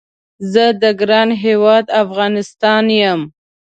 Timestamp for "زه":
0.51-0.65